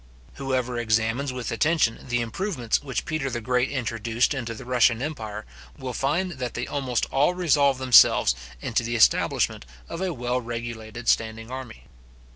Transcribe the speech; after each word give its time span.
Whoever 0.33 0.79
examines 0.79 1.31
with 1.31 1.51
attention, 1.51 2.07
the 2.09 2.21
improvements 2.21 2.81
which 2.81 3.05
Peter 3.05 3.29
the 3.29 3.39
Great 3.39 3.69
introduced 3.69 4.33
into 4.33 4.55
the 4.55 4.65
Russian 4.65 4.99
empire, 4.99 5.45
will 5.77 5.93
find 5.93 6.31
that 6.39 6.55
they 6.55 6.65
almost 6.65 7.05
all 7.11 7.35
resolve 7.35 7.77
themselves 7.77 8.33
into 8.63 8.81
the 8.81 8.95
establishment 8.95 9.63
of 9.87 10.01
a 10.01 10.11
well 10.11 10.41
regulated 10.41 11.07
standing 11.07 11.51
army. 11.51 11.83